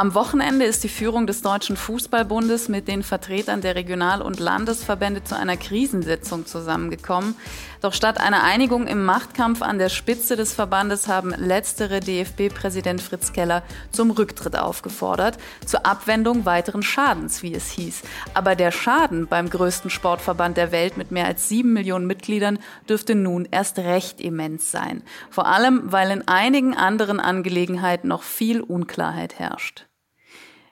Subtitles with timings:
[0.00, 5.24] Am Wochenende ist die Führung des Deutschen Fußballbundes mit den Vertretern der Regional- und Landesverbände
[5.24, 7.36] zu einer Krisensitzung zusammengekommen.
[7.82, 13.34] Doch statt einer Einigung im Machtkampf an der Spitze des Verbandes haben letztere DFB-Präsident Fritz
[13.34, 13.62] Keller
[13.92, 18.00] zum Rücktritt aufgefordert, zur Abwendung weiteren Schadens, wie es hieß.
[18.32, 23.14] Aber der Schaden beim größten Sportverband der Welt mit mehr als sieben Millionen Mitgliedern dürfte
[23.14, 25.02] nun erst recht immens sein.
[25.28, 29.89] Vor allem, weil in einigen anderen Angelegenheiten noch viel Unklarheit herrscht.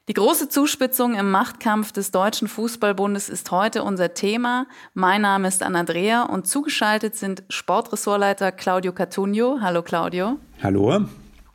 [0.08, 4.66] Die große Zuspitzung im Machtkampf des Deutschen Fußballbundes ist heute unser Thema.
[4.94, 9.58] Mein Name ist Anna-Drea und zugeschaltet sind Sportressortleiter Claudio Catugno.
[9.60, 10.38] Hallo Claudio.
[10.62, 11.04] Hallo.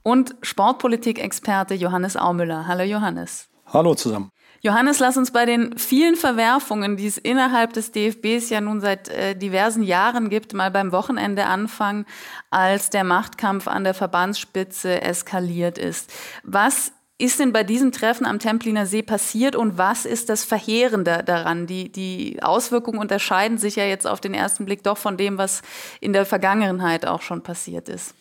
[0.03, 2.67] Und Sportpolitik-Experte Johannes Aumüller.
[2.67, 3.49] Hallo Johannes.
[3.65, 4.29] Hallo zusammen.
[4.61, 9.09] Johannes, lass uns bei den vielen Verwerfungen, die es innerhalb des DFBs ja nun seit
[9.09, 12.05] äh, diversen Jahren gibt, mal beim Wochenende anfangen,
[12.51, 16.13] als der Machtkampf an der Verbandsspitze eskaliert ist.
[16.43, 21.23] Was ist denn bei diesem Treffen am Templiner See passiert und was ist das Verheerende
[21.25, 21.67] daran?
[21.67, 25.61] Die, die Auswirkungen unterscheiden sich ja jetzt auf den ersten Blick doch von dem, was
[26.01, 28.15] in der Vergangenheit auch schon passiert ist.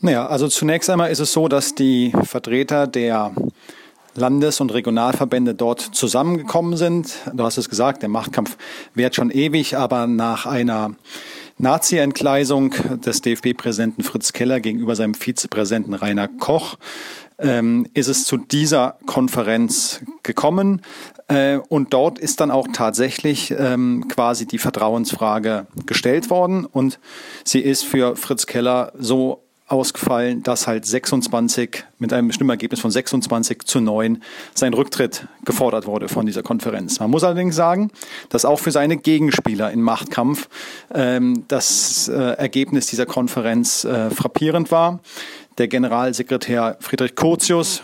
[0.00, 3.32] Naja, also zunächst einmal ist es so, dass die Vertreter der
[4.14, 7.14] Landes- und Regionalverbände dort zusammengekommen sind.
[7.32, 8.56] Du hast es gesagt, der Machtkampf
[8.94, 10.96] währt schon ewig, aber nach einer
[11.58, 12.74] Nazi-Entgleisung
[13.04, 16.76] des DFB-Präsidenten Fritz Keller gegenüber seinem Vizepräsidenten Rainer Koch
[17.40, 20.82] ähm, ist es zu dieser Konferenz gekommen.
[21.28, 26.66] Äh, und dort ist dann auch tatsächlich ähm, quasi die Vertrauensfrage gestellt worden.
[26.66, 26.98] Und
[27.44, 33.62] sie ist für Fritz Keller so ausgefallen, dass halt 26 mit einem Stimmergebnis von 26
[33.62, 34.20] zu 9
[34.52, 36.98] sein Rücktritt gefordert wurde von dieser Konferenz.
[36.98, 37.92] Man muss allerdings sagen,
[38.30, 40.48] dass auch für seine Gegenspieler im Machtkampf
[40.92, 44.98] ähm, das äh, Ergebnis dieser Konferenz äh, frappierend war.
[45.60, 47.82] Der Generalsekretär Friedrich Curtius,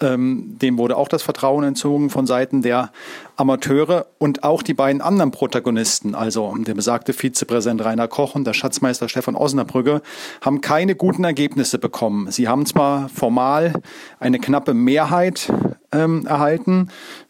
[0.00, 2.90] ähm, dem wurde auch das Vertrauen entzogen von Seiten der
[3.36, 8.54] Amateure und auch die beiden anderen Protagonisten, also der besagte Vizepräsident Rainer Koch und der
[8.54, 10.02] Schatzmeister Stefan Osnabrügge,
[10.40, 12.28] haben keine guten Ergebnisse bekommen.
[12.32, 13.74] Sie haben zwar formal
[14.18, 15.52] eine knappe Mehrheit
[15.92, 16.88] ähm, erhalten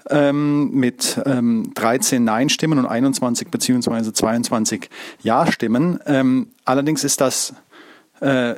[0.08, 4.88] ähm, mit ähm, 13 Nein-Stimmen und 21 beziehungsweise 22
[5.20, 6.00] Ja-Stimmen.
[6.06, 7.52] Ähm, allerdings ist das
[8.22, 8.54] äh,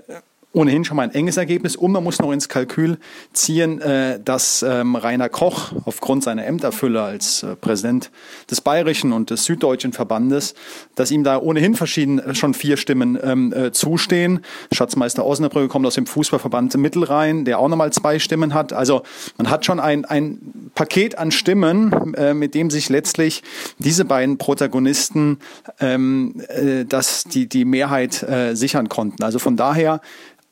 [0.52, 2.98] ohnehin schon mal ein enges Ergebnis und man muss noch ins Kalkül
[3.34, 8.10] ziehen, äh, dass ähm, Rainer Koch aufgrund seiner Ämterfülle als äh, Präsident
[8.50, 10.54] des Bayerischen und des Süddeutschen Verbandes,
[10.94, 14.40] dass ihm da ohnehin verschieden äh, schon vier Stimmen ähm, zustehen.
[14.72, 18.72] Schatzmeister Osnabrück kommt aus dem Fußballverband Mittelrhein, der auch nochmal zwei Stimmen hat.
[18.72, 19.02] Also
[19.36, 23.42] man hat schon ein, ein Paket an Stimmen, mit dem sich letztlich
[23.78, 25.38] diese beiden Protagonisten
[25.80, 26.42] ähm,
[26.88, 29.22] dass die, die Mehrheit sichern konnten.
[29.22, 30.00] Also von daher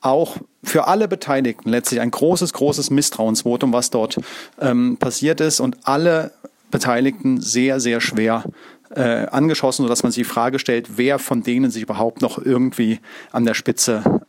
[0.07, 4.17] auch für alle Beteiligten letztlich ein großes, großes Misstrauensvotum, was dort
[4.59, 6.31] ähm, passiert ist und alle
[6.71, 8.43] Beteiligten sehr, sehr schwer
[8.89, 12.99] äh, angeschossen, sodass man sich die Frage stellt, wer von denen sich überhaupt noch irgendwie
[13.31, 14.21] an der Spitze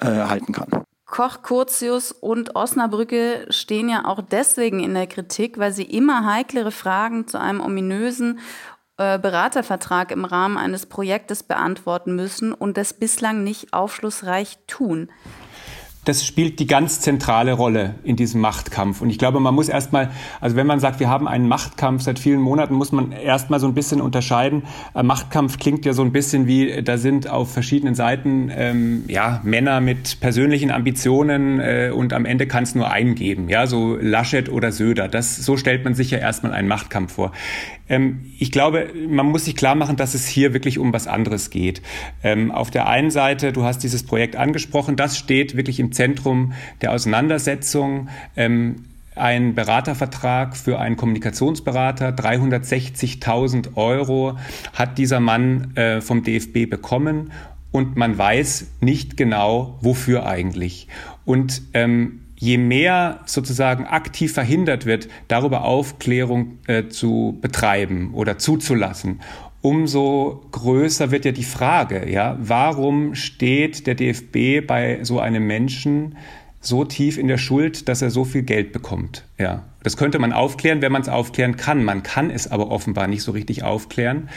[0.00, 0.68] äh, halten kann.
[1.06, 6.72] Koch, Curtius und Osnabrücke stehen ja auch deswegen in der Kritik, weil sie immer heiklere
[6.72, 8.40] Fragen zu einem ominösen
[8.96, 15.08] äh, Beratervertrag im Rahmen eines Projektes beantworten müssen und das bislang nicht aufschlussreich tun
[16.04, 19.00] das spielt die ganz zentrale Rolle in diesem Machtkampf.
[19.00, 20.10] Und ich glaube, man muss erstmal,
[20.40, 23.66] also wenn man sagt, wir haben einen Machtkampf seit vielen Monaten, muss man erstmal so
[23.66, 24.64] ein bisschen unterscheiden.
[24.94, 29.40] Äh, Machtkampf klingt ja so ein bisschen wie, da sind auf verschiedenen Seiten ähm, ja,
[29.44, 33.96] Männer mit persönlichen Ambitionen äh, und am Ende kann es nur einen geben, ja, so
[33.96, 35.08] Laschet oder Söder.
[35.08, 37.32] Das, so stellt man sich ja erstmal einen Machtkampf vor.
[37.88, 41.50] Ähm, ich glaube, man muss sich klar machen, dass es hier wirklich um was anderes
[41.50, 41.82] geht.
[42.22, 46.52] Ähm, auf der einen Seite, du hast dieses Projekt angesprochen, das steht wirklich im Zentrum
[46.82, 48.08] der Auseinandersetzung.
[48.36, 48.76] Ähm,
[49.16, 54.36] ein Beratervertrag für einen Kommunikationsberater, 360.000 Euro
[54.72, 57.30] hat dieser Mann äh, vom DFB bekommen
[57.70, 60.88] und man weiß nicht genau, wofür eigentlich.
[61.24, 69.20] Und ähm, je mehr sozusagen aktiv verhindert wird, darüber Aufklärung äh, zu betreiben oder zuzulassen,
[69.62, 76.16] umso größer wird ja die Frage, ja, warum steht der DFB bei so einem Menschen
[76.66, 79.64] so tief in der Schuld, dass er so viel Geld bekommt, ja.
[79.84, 81.84] Das könnte man aufklären, wenn man es aufklären kann.
[81.84, 84.30] Man kann es aber offenbar nicht so richtig aufklären,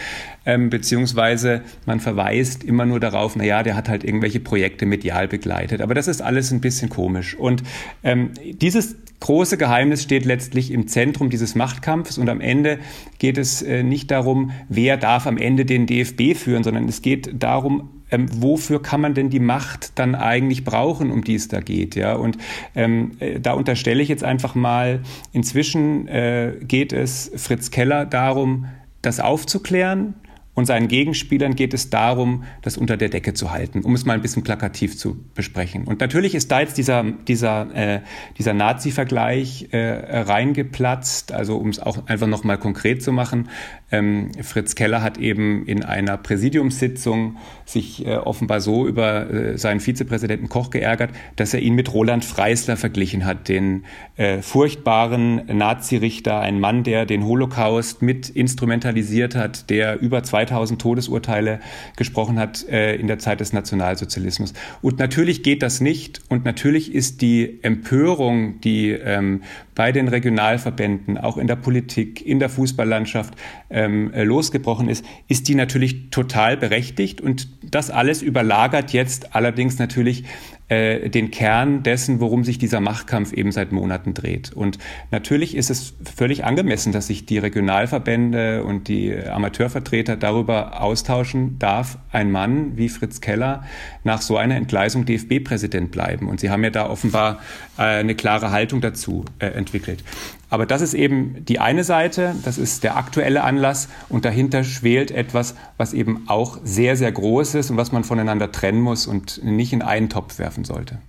[0.46, 5.30] ähm, beziehungsweise man verweist immer nur darauf, na ja, der hat halt irgendwelche Projekte medial
[5.30, 5.80] begleitet.
[5.82, 7.34] Aber das ist alles ein bisschen komisch.
[7.34, 7.64] Und
[8.04, 12.80] ähm, dieses große Geheimnis steht letztlich im Zentrum dieses Machtkampfs und am Ende
[13.18, 17.42] geht es äh, nicht darum, wer darf am Ende den DFB führen, sondern es geht
[17.42, 21.60] darum, ähm, wofür kann man denn die Macht dann eigentlich brauchen, um die es da
[21.60, 22.14] geht, ja?
[22.14, 22.38] Und
[22.76, 25.02] ähm, äh, da unterstelle ich jetzt einfach mal,
[25.34, 28.66] inzwischen äh, geht es Fritz Keller darum,
[29.02, 30.16] das aufzuklären,
[30.58, 34.14] und seinen Gegenspielern geht es darum, das unter der Decke zu halten, um es mal
[34.14, 35.84] ein bisschen plakativ zu besprechen.
[35.84, 38.02] Und natürlich ist da jetzt dieser, dieser, äh,
[38.40, 43.50] dieser Nazi-Vergleich äh, reingeplatzt, also um es auch einfach nochmal konkret zu machen.
[43.92, 49.80] Ähm, Fritz Keller hat eben in einer Präsidiumssitzung sich äh, offenbar so über äh, seinen
[49.80, 56.40] Vizepräsidenten Koch geärgert, dass er ihn mit Roland Freisler verglichen hat, den äh, furchtbaren Nazi-Richter,
[56.40, 61.60] ein Mann, der den Holocaust mit instrumentalisiert hat, der über 2000 Todesurteile
[61.96, 64.54] gesprochen hat äh, in der Zeit des Nationalsozialismus.
[64.82, 69.44] Und natürlich geht das nicht und natürlich ist die Empörung, die ähm,
[69.76, 73.36] bei den Regionalverbänden, auch in der Politik, in der Fußballlandschaft
[73.70, 77.22] ähm, äh, losgebrochen ist, ist die natürlich total berechtigt.
[77.22, 80.24] Und das alles überlagert jetzt allerdings natürlich
[80.70, 84.52] äh, den Kern dessen, worum sich dieser Machtkampf eben seit Monaten dreht.
[84.52, 84.78] Und
[85.12, 91.98] natürlich ist es völlig angemessen, dass sich die Regionalverbände und die Amateurvertreter darüber austauschen, darf
[92.12, 93.64] ein Mann wie Fritz Keller
[94.04, 96.28] nach so einer Entgleisung DFB-Präsident bleiben.
[96.28, 97.40] Und sie haben ja da offenbar
[97.78, 100.04] äh, eine klare Haltung dazu äh, entwickelt.
[100.50, 105.12] Aber das ist eben die eine Seite, das ist der aktuelle Anlass und dahinter schwelt
[105.12, 109.44] etwas, was eben auch sehr, sehr groß ist und was man voneinander trennen muss und
[109.44, 111.00] nicht in einen Topf werfen sollte.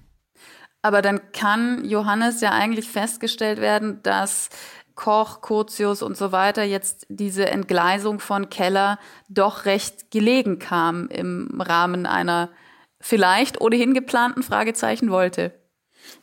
[0.83, 4.49] Aber dann kann Johannes ja eigentlich festgestellt werden, dass
[4.95, 8.99] Koch, Curtius und so weiter jetzt diese Entgleisung von Keller
[9.29, 12.51] doch recht gelegen kam im Rahmen einer
[13.01, 15.53] vielleicht ohnehin geplanten Fragezeichen wollte.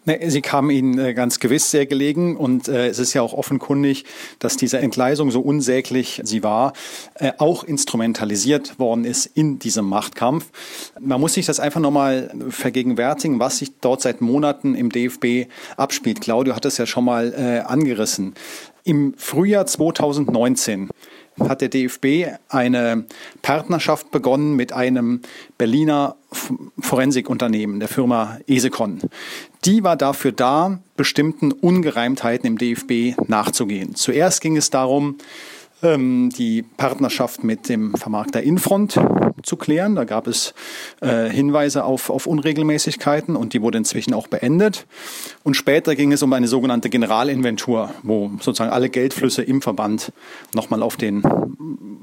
[0.06, 4.06] Sie kam ihnen äh, ganz gewiss sehr gelegen und äh, es ist ja auch offenkundig,
[4.38, 6.74] dass diese Entgleisung, so unsäglich sie war,
[7.16, 10.46] äh, auch instrumentalisiert worden ist in diesem Machtkampf.
[11.00, 16.22] Man muss sich das einfach nochmal vergegenwärtigen, was sich dort seit Monaten im DFB abspielt.
[16.22, 18.36] Claudio hat es ja schon mal angerissen.
[18.84, 20.90] Im Frühjahr 2019
[21.40, 23.06] hat der DFB eine
[23.42, 25.22] Partnerschaft begonnen mit einem
[25.58, 26.16] Berliner
[26.80, 29.02] Forensikunternehmen, der Firma Esecon.
[29.64, 33.96] Die war dafür da, bestimmten Ungereimtheiten im DFB nachzugehen.
[33.96, 35.18] Zuerst ging es darum,
[35.94, 39.00] die Partnerschaft mit dem Vermarkter Infront
[39.44, 39.96] zu klären.
[39.96, 40.54] Da gab es
[41.02, 44.88] äh, Hinweise auf, auf Unregelmäßigkeiten und die wurde inzwischen auch beendet.
[45.44, 50.12] Und später ging es um eine sogenannte Generalinventur, wo sozusagen alle Geldflüsse im Verband
[50.54, 51.22] nochmal auf den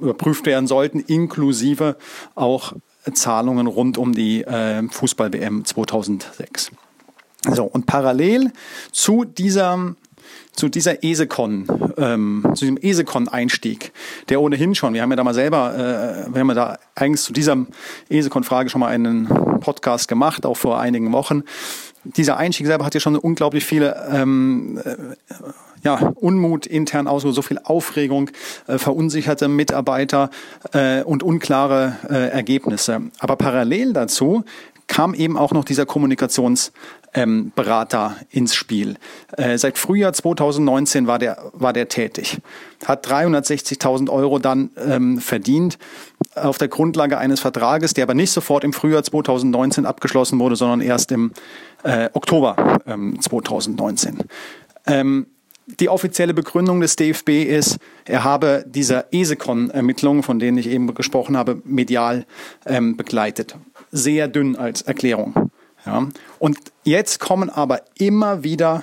[0.01, 1.97] überprüft werden sollten, inklusive
[2.35, 2.75] auch
[3.13, 6.71] Zahlungen rund um die äh, Fußball-WM 2006.
[7.51, 8.53] So, und parallel
[8.93, 9.97] zu dieser
[10.53, 13.93] zu dieser ESECON, ähm, zu diesem ESECON-Einstieg,
[14.29, 17.23] der ohnehin schon, wir haben ja da mal selber, äh, wir haben ja da eigentlich
[17.23, 17.57] zu dieser
[18.09, 19.29] ESECON-Frage schon mal einen
[19.61, 21.43] Podcast gemacht, auch vor einigen Wochen.
[22.05, 24.97] Dieser Einstieg selber hat ja schon unglaublich viele ähm, äh,
[25.83, 28.31] ja, Unmut intern aus, so viel Aufregung,
[28.67, 30.31] äh, verunsicherte Mitarbeiter
[30.73, 33.03] äh, und unklare äh, Ergebnisse.
[33.19, 34.45] Aber parallel dazu
[34.93, 36.71] kam eben auch noch dieser Kommunikations
[37.15, 37.51] ähm,
[38.31, 38.97] ins Spiel.
[39.39, 42.37] Äh, seit Frühjahr 2019 war der, war der tätig,
[42.85, 45.79] hat 360.000 Euro dann ähm, verdient
[46.35, 50.83] auf der Grundlage eines Vertrages, der aber nicht sofort im Frühjahr 2019 abgeschlossen wurde, sondern
[50.83, 51.33] erst im
[51.85, 54.19] äh, Oktober ähm, 2019.
[54.87, 55.27] Ähm,
[55.81, 61.37] die offizielle Begründung des DFB ist, er habe diese ESECON-Ermittlungen, von denen ich eben gesprochen
[61.37, 62.27] habe, medial
[62.67, 63.57] ähm, begleitet.
[63.93, 65.51] Sehr dünn als Erklärung.
[65.87, 66.09] Ja.
[66.39, 68.83] Und jetzt kommen aber immer wieder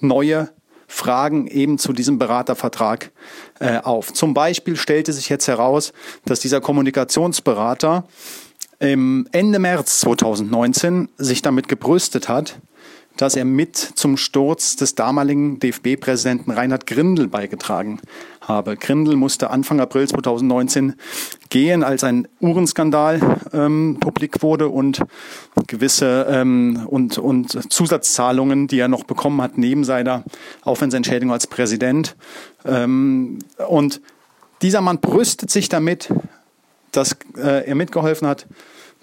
[0.00, 0.50] neue
[0.86, 3.10] Fragen eben zu diesem Beratervertrag
[3.58, 4.12] äh, auf.
[4.12, 5.92] Zum Beispiel stellte sich jetzt heraus,
[6.24, 8.04] dass dieser Kommunikationsberater
[8.78, 12.60] im Ende März 2019 sich damit gebrüstet hat,
[13.16, 18.00] dass er mit zum Sturz des damaligen DFB-Präsidenten Reinhard Grindel beigetragen
[18.40, 18.76] habe.
[18.76, 20.94] Grindel musste Anfang April 2019
[21.48, 25.02] gehen, als ein Uhrenskandal ähm, publik wurde und
[25.66, 30.24] gewisse ähm, und, und Zusatzzahlungen, die er noch bekommen hat, neben seiner
[30.62, 32.16] Aufwandsentschädigung als Präsident.
[32.64, 34.00] Ähm, und
[34.62, 36.12] dieser Mann brüstet sich damit,
[36.90, 38.46] dass äh, er mitgeholfen hat,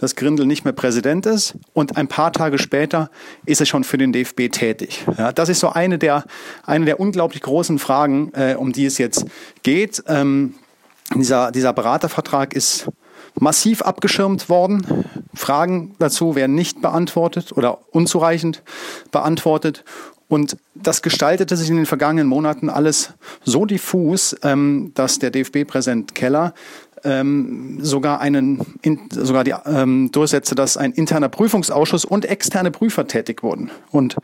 [0.02, 3.10] dass Grindel nicht mehr Präsident ist und ein paar Tage später
[3.46, 5.06] ist er schon für den DFB tätig.
[5.18, 6.26] Ja, das ist so eine der,
[6.66, 9.26] eine der unglaublich großen Fragen, äh, um die es jetzt
[9.64, 10.04] geht.
[10.08, 10.56] Ähm,
[11.16, 12.90] dieser, dieser Beratervertrag ist
[13.40, 15.06] massiv abgeschirmt worden.
[15.36, 18.64] Fragen dazu werden nicht beantwortet oder unzureichend
[19.12, 19.84] beantwortet.
[20.28, 26.16] Und das gestaltete sich in den vergangenen Monaten alles so diffus, ähm, dass der DFB-Präsident
[26.16, 26.54] Keller
[27.04, 33.08] ähm, sogar einen in, sogar die ähm, durchsetzte, dass ein interner Prüfungsausschuss und externe Prüfer
[33.08, 33.72] tätig wurden.
[33.92, 34.18] Und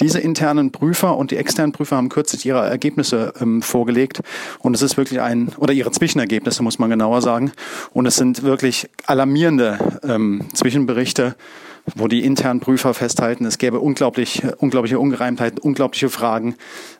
[0.00, 4.20] diese internen Prüfer und die externen Prüfer haben kürzlich ihre Ergebnisse ähm, vorgelegt.
[4.60, 7.52] Und es ist wirklich ein oder ihre Zwischenergebnisse muss man genauer sagen.
[7.92, 11.36] Und es sind wirklich alarmierende ähm, Zwischenberichte
[11.96, 16.54] wo die internen Prüfer festhalten, es gäbe unglaublich, unglaubliche Ungereimtheiten, unglaubliche Fragen.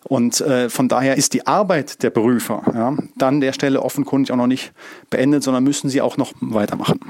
[0.05, 4.37] Und äh, von daher ist die Arbeit der Prüfer ja, dann der Stelle offenkundig auch
[4.37, 4.73] noch nicht
[5.11, 7.01] beendet, sondern müssen sie auch noch weitermachen.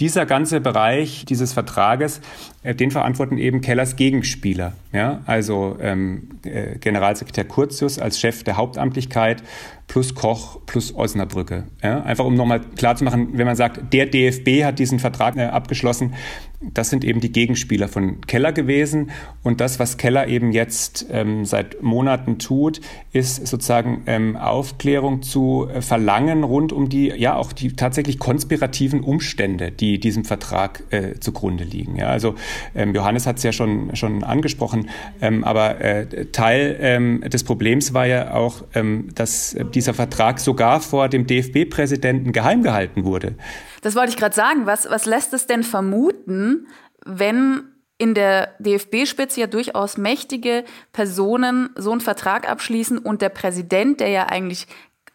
[0.00, 2.20] Dieser ganze Bereich dieses Vertrages,
[2.62, 4.74] äh, den verantworten eben Kellers Gegenspieler.
[4.92, 5.22] Ja?
[5.26, 9.42] Also ähm, äh, Generalsekretär Curtius als Chef der Hauptamtlichkeit
[9.88, 11.64] plus Koch plus Osnabrücke.
[11.82, 12.02] Ja?
[12.02, 16.14] Einfach um nochmal klarzumachen, wenn man sagt, der DFB hat diesen Vertrag äh, abgeschlossen,
[16.60, 19.12] das sind eben die Gegenspieler von Keller gewesen.
[19.44, 22.80] Und das, was Keller eben jetzt ähm, seit Monaten tut,
[23.12, 29.02] ist sozusagen ähm, Aufklärung zu äh, verlangen rund um die, ja, auch die tatsächlich konspirativen
[29.02, 31.94] Umstände, die diesem Vertrag äh, zugrunde liegen.
[31.94, 32.34] Ja, also
[32.74, 34.90] ähm, Johannes hat es ja schon, schon angesprochen,
[35.20, 40.80] ähm, aber äh, Teil ähm, des Problems war ja auch, ähm, dass dieser Vertrag sogar
[40.80, 43.36] vor dem DFB-Präsidenten geheim gehalten wurde.
[43.82, 44.66] Das wollte ich gerade sagen.
[44.66, 46.66] Was, was lässt es denn vermuten,
[47.06, 47.62] wenn
[47.96, 54.08] in der DFB-Spitze ja durchaus mächtige Personen so einen Vertrag abschließen und der Präsident, der
[54.08, 54.66] ja eigentlich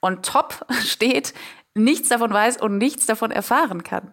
[0.01, 1.34] on top steht,
[1.74, 4.12] nichts davon weiß und nichts davon erfahren kann?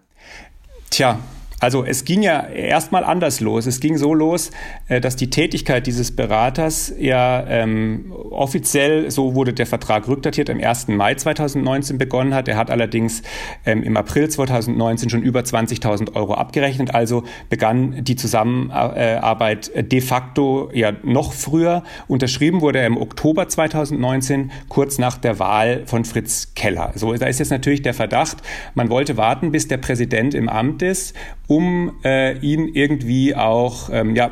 [0.90, 1.20] Tja,
[1.60, 3.66] also es ging ja erstmal anders los.
[3.66, 4.50] Es ging so los,
[4.88, 10.58] äh, dass die Tätigkeit dieses Beraters ja ähm, offiziell, so wurde der Vertrag rückdatiert, am
[10.58, 10.88] 1.
[10.88, 12.48] Mai 2019 begonnen hat.
[12.48, 13.22] Er hat allerdings
[13.66, 16.94] ähm, im April 2019 schon über 20.000 Euro abgerechnet.
[16.94, 21.84] Also begann die Zusammenarbeit de facto ja noch früher.
[22.08, 26.92] Unterschrieben wurde er im Oktober 2019, kurz nach der Wahl von Fritz Keller.
[26.94, 28.38] So, da ist jetzt natürlich der Verdacht,
[28.74, 31.14] man wollte warten, bis der Präsident im Amt ist
[31.50, 34.30] um äh, ihn irgendwie auch, ähm, ja,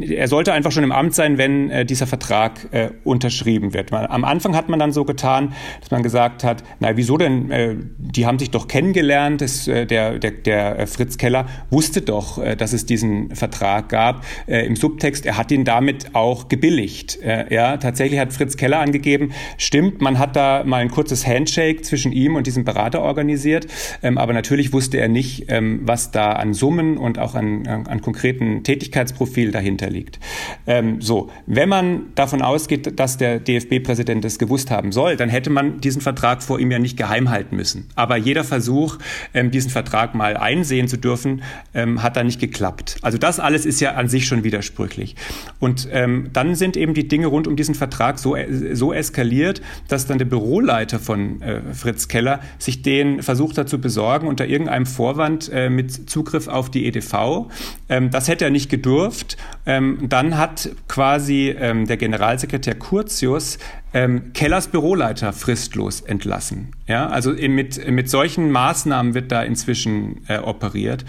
[0.00, 3.90] er sollte einfach schon im Amt sein, wenn äh, dieser Vertrag äh, unterschrieben wird.
[3.90, 7.50] Man, am Anfang hat man dann so getan, dass man gesagt hat, na wieso denn,
[7.50, 12.02] äh, die haben sich doch kennengelernt, das, äh, der, der, der äh, Fritz Keller wusste
[12.02, 14.24] doch, dass es diesen Vertrag gab.
[14.46, 17.18] Im Subtext, er hat ihn damit auch gebilligt.
[17.50, 22.12] Ja, tatsächlich hat Fritz Keller angegeben, stimmt, man hat da mal ein kurzes Handshake zwischen
[22.12, 23.66] ihm und diesem Berater organisiert,
[24.02, 28.00] ähm, aber natürlich wusste er nicht, ähm, was da an Summen und auch an, an
[28.00, 30.20] konkreten Tätigkeitsprofil dahinter liegt.
[30.66, 35.50] Ähm, so, wenn man davon ausgeht, dass der DFB-Präsident das gewusst haben soll, dann hätte
[35.50, 37.88] man diesen Vertrag vor ihm ja nicht geheim halten müssen.
[37.96, 38.98] Aber jeder Versuch,
[39.34, 41.42] ähm, diesen Vertrag mal einsehen zu dürfen,
[41.74, 42.98] ähm, hat da nicht geklappt.
[43.02, 45.16] Also das alles ist ja an sich schon widersprüchlich.
[45.58, 48.36] Und ähm, dann sind eben die Dinge rund um diesen Vertrag so,
[48.72, 53.80] so eskaliert, dass dann der Büroleiter von äh, Fritz Keller sich den versucht hat zu
[53.80, 57.48] besorgen unter irgendeinem Vorwand äh, mit Zugriff auf die EDV.
[57.88, 59.36] Ähm, das hätte er nicht gedurft.
[59.66, 63.58] Ähm, dann hat quasi ähm, der Generalsekretär Curtius
[63.92, 66.72] ähm, Kellers Büroleiter fristlos entlassen.
[66.86, 71.04] Ja, also mit, mit solchen Maßnahmen wird da inzwischen äh, operiert.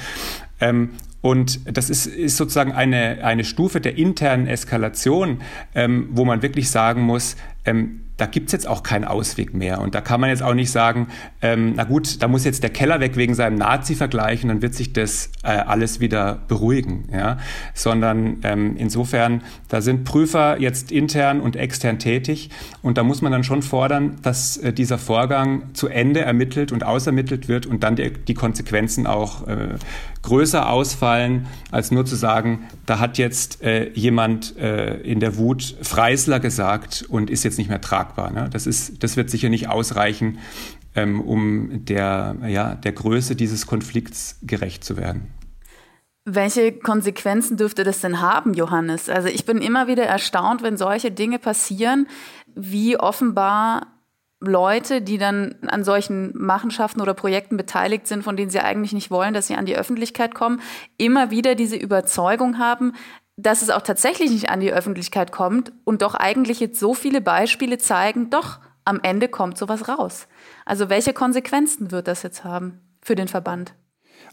[0.60, 5.42] Ähm, und das ist, ist sozusagen eine, eine Stufe der internen Eskalation,
[5.76, 9.82] ähm, wo man wirklich sagen muss, ähm, da gibt's jetzt auch keinen Ausweg mehr.
[9.82, 11.08] Und da kann man jetzt auch nicht sagen,
[11.42, 14.76] ähm, na gut, da muss jetzt der Keller weg wegen seinem Nazi-Vergleich und dann wird
[14.76, 17.10] sich das äh, alles wieder beruhigen.
[17.12, 17.40] Ja?
[17.74, 22.52] Sondern ähm, insofern, da sind Prüfer jetzt intern und extern tätig
[22.84, 26.84] und da muss man dann schon fordern, dass äh, dieser Vorgang zu Ende ermittelt und
[26.84, 29.70] ausermittelt wird und dann die, die Konsequenzen auch äh,
[30.22, 35.76] größer ausfallen, als nur zu sagen, da hat jetzt äh, jemand äh, in der Wut
[35.82, 38.32] Freisler gesagt und ist jetzt nicht mehr tragbar.
[38.32, 38.50] Ne?
[38.52, 40.40] Das, ist, das wird sicher nicht ausreichen,
[40.96, 45.28] ähm, um der, ja, der Größe dieses Konflikts gerecht zu werden.
[46.24, 49.10] Welche Konsequenzen dürfte das denn haben, Johannes?
[49.10, 52.08] Also ich bin immer wieder erstaunt, wenn solche Dinge passieren,
[52.54, 53.88] wie offenbar
[54.42, 59.12] Leute, die dann an solchen Machenschaften oder Projekten beteiligt sind, von denen sie eigentlich nicht
[59.12, 60.62] wollen, dass sie an die Öffentlichkeit kommen,
[60.98, 62.94] immer wieder diese Überzeugung haben,
[63.38, 67.22] dass es auch tatsächlich nicht an die Öffentlichkeit kommt und doch eigentlich jetzt so viele
[67.22, 70.28] Beispiele zeigen, doch am Ende kommt sowas raus.
[70.66, 73.76] Also welche Konsequenzen wird das jetzt haben für den Verband?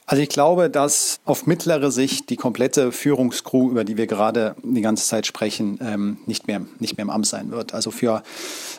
[0.07, 4.81] Also ich glaube, dass auf mittlere Sicht die komplette Führungskrew, über die wir gerade die
[4.81, 7.75] ganze Zeit sprechen, ähm, nicht mehr nicht mehr im Amt sein wird.
[7.75, 8.23] Also für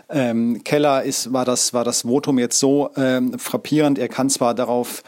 [0.09, 3.99] ähm, Keller ist war das war das Votum jetzt so ähm, frappierend.
[3.99, 5.03] Er kann zwar darauf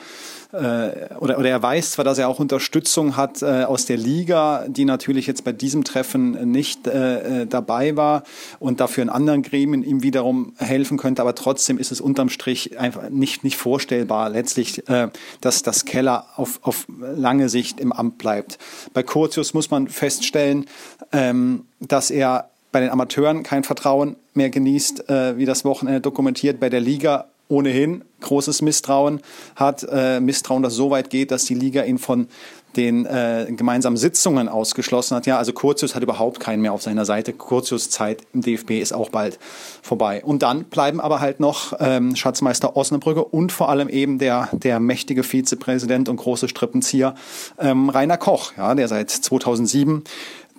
[0.53, 4.85] oder, oder er weiß zwar, dass er auch Unterstützung hat äh, aus der Liga, die
[4.85, 8.23] natürlich jetzt bei diesem Treffen nicht äh, äh, dabei war
[8.59, 12.77] und dafür in anderen Gremien ihm wiederum helfen könnte, aber trotzdem ist es unterm Strich
[12.79, 18.17] einfach nicht, nicht vorstellbar letztlich, äh, dass das Keller auf, auf lange Sicht im Amt
[18.17, 18.57] bleibt.
[18.93, 20.65] Bei Curtius muss man feststellen,
[21.11, 26.59] ähm, dass er bei den Amateuren kein Vertrauen mehr genießt, äh, wie das Wochenende dokumentiert,
[26.59, 29.21] bei der Liga ohnehin großes Misstrauen
[29.55, 29.85] hat.
[29.91, 32.27] Äh, Misstrauen, das so weit geht, dass die Liga ihn von
[32.75, 35.25] den äh, gemeinsamen Sitzungen ausgeschlossen hat.
[35.25, 37.33] Ja, also Curtius hat überhaupt keinen mehr auf seiner Seite.
[37.33, 39.39] Curtius Zeit im DFB ist auch bald
[39.81, 40.23] vorbei.
[40.23, 44.79] Und dann bleiben aber halt noch ähm, Schatzmeister Osnabrücke und vor allem eben der, der
[44.79, 47.15] mächtige Vizepräsident und große Strippenzieher
[47.59, 50.03] ähm, Rainer Koch, ja, der seit 2007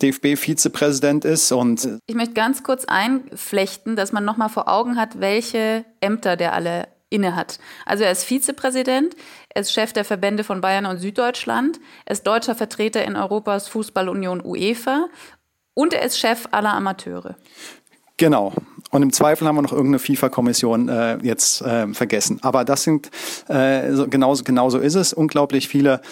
[0.02, 1.52] DFB-Vizepräsident ist.
[1.52, 6.52] Und ich möchte ganz kurz einflechten, dass man nochmal vor Augen hat, welche Ämter der
[6.52, 7.58] alle inne hat.
[7.84, 9.14] Also er ist Vizepräsident,
[9.50, 13.68] er ist Chef der Verbände von Bayern und Süddeutschland, er ist deutscher Vertreter in Europas
[13.68, 15.08] Fußballunion UEFA
[15.74, 17.36] und er ist Chef aller Amateure.
[18.16, 18.52] Genau.
[18.90, 22.38] Und im Zweifel haben wir noch irgendeine FIFA-Kommission äh, jetzt äh, vergessen.
[22.42, 23.10] Aber das sind
[23.48, 25.12] äh, so, genauso, genauso ist es.
[25.12, 26.02] Unglaublich viele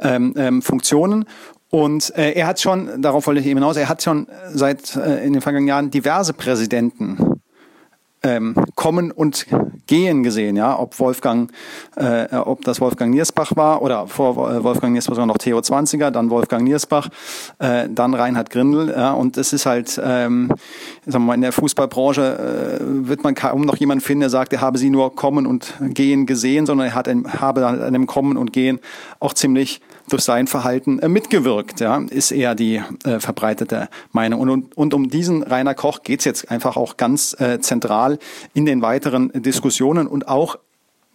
[0.00, 1.26] ähm, ähm, Funktionen.
[1.70, 5.24] Und äh, er hat schon, darauf wollte ich eben hinaus, er hat schon seit äh,
[5.24, 7.40] in den vergangenen Jahren diverse Präsidenten
[8.22, 9.46] ähm, kommen und
[9.86, 11.50] gehen gesehen, ja, ob Wolfgang,
[11.96, 16.28] äh, ob das Wolfgang Niersbach war oder vor Wolfgang Niersbach sogar noch Theo 20er, dann
[16.28, 17.08] Wolfgang Niersbach,
[17.58, 20.52] äh, dann Reinhard Grindel, ja, und es ist halt, ähm,
[21.06, 24.52] sagen wir mal, in der Fußballbranche äh, wird man kaum noch jemanden finden, der sagt,
[24.52, 28.06] er habe sie nur kommen und gehen gesehen, sondern er hat ein, habe an einem
[28.06, 28.80] Kommen und Gehen
[29.18, 29.80] auch ziemlich
[30.12, 34.40] durch sein Verhalten äh, mitgewirkt, ja, ist eher die äh, verbreitete Meinung.
[34.40, 38.18] Und, und, und um diesen Rainer Koch geht's jetzt einfach auch ganz äh, zentral
[38.54, 40.58] in den weiteren Diskussionen und auch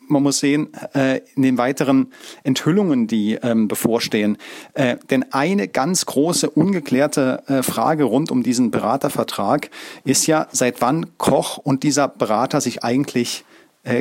[0.07, 2.11] man muss sehen, äh, in den weiteren
[2.43, 4.37] Enthüllungen, die ähm, bevorstehen.
[4.75, 9.71] Äh, denn eine ganz große ungeklärte Frage rund um diesen Beratervertrag
[10.03, 13.45] ist ja, seit wann Koch und dieser Berater sich eigentlich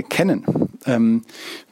[0.09, 0.45] kennen.
[0.87, 1.23] Ähm,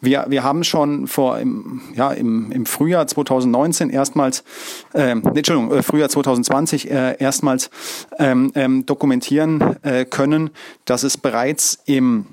[0.00, 4.44] wir, wir haben schon vor im, ja, im, im Frühjahr 2019 erstmals,
[4.92, 7.70] äh, Entschuldigung, Frühjahr 2020 äh, erstmals
[8.18, 10.50] ähm, ähm, dokumentieren äh, können,
[10.84, 12.26] dass es bereits im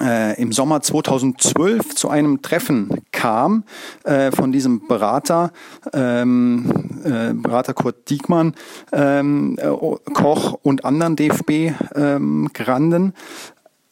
[0.00, 3.64] äh, im Sommer 2012 zu einem Treffen kam
[4.04, 5.52] äh, von diesem Berater,
[5.92, 8.54] ähm, äh, Berater Kurt Diekmann,
[8.92, 9.68] ähm, äh,
[10.12, 13.02] Koch und anderen DFB-Granden.
[13.02, 13.12] Ähm,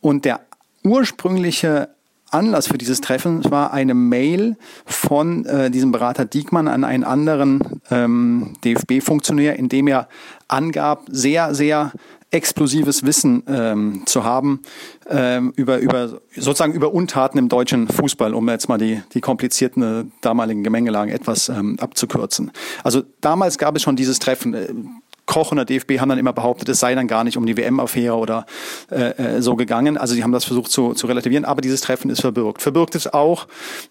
[0.01, 0.41] und der
[0.85, 1.91] ursprüngliche
[2.33, 7.81] Anlass für dieses Treffen war eine Mail von äh, diesem Berater Diekmann an einen anderen
[7.91, 10.09] ähm, DFB-Funktionär, in dem er
[10.49, 11.93] angab, sehr, sehr
[12.33, 14.63] explosives Wissen ähm, zu haben
[15.09, 19.83] ähm, über, über sozusagen über Untaten im deutschen Fußball, um jetzt mal die, die komplizierten
[19.83, 22.51] äh, damaligen Gemengelagen etwas ähm, abzukürzen.
[22.83, 25.03] Also damals gab es schon dieses Treffen.
[25.27, 27.57] Koch und der DFB haben dann immer behauptet, es sei dann gar nicht um die
[27.57, 28.47] WM-Affäre oder
[28.91, 29.97] äh, äh, so gegangen.
[29.97, 32.63] Also die haben das versucht zu, zu relativieren, aber dieses Treffen ist verbirgt.
[32.63, 33.47] Verbirgt ist auch,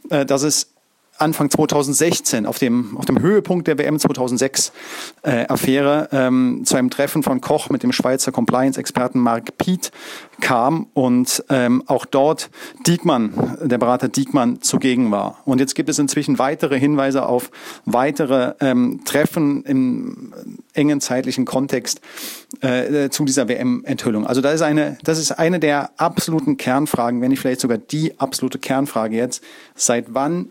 [0.10, 0.74] äh, dass es
[1.22, 4.72] Anfang 2016 auf dem, auf dem Höhepunkt der WM 2006
[5.24, 5.46] äh,
[6.12, 9.92] ähm, zu einem Treffen von Koch mit dem Schweizer Compliance-Experten Mark Piet
[10.42, 12.50] kam und ähm, auch dort
[12.86, 15.38] Diekmann, der Berater Diekmann zugegen war.
[15.46, 17.52] Und jetzt gibt es inzwischen weitere Hinweise auf
[17.86, 20.34] weitere ähm, Treffen im
[20.74, 22.02] engen zeitlichen Kontext
[22.62, 24.26] äh, zu dieser WM-Enthüllung.
[24.26, 28.20] Also da ist eine, das ist eine der absoluten Kernfragen, wenn nicht vielleicht sogar die
[28.20, 29.44] absolute Kernfrage jetzt.
[29.76, 30.50] Seit wann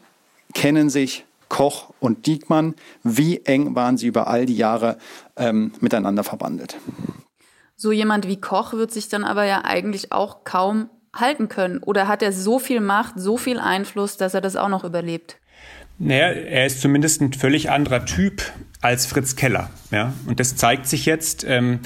[0.55, 2.75] kennen sich Koch und Diekmann.
[3.03, 4.97] Wie eng waren sie über all die Jahre
[5.37, 6.77] ähm, miteinander verbandelt?
[7.77, 11.83] So jemand wie Koch wird sich dann aber ja eigentlich auch kaum halten können.
[11.83, 15.39] Oder hat er so viel Macht, so viel Einfluss, dass er das auch noch überlebt?
[15.99, 18.43] Naja, er ist zumindest ein völlig anderer Typ
[18.81, 19.71] als Fritz Keller.
[19.91, 20.15] Ja?
[20.27, 21.45] Und das zeigt sich jetzt.
[21.47, 21.81] Ähm,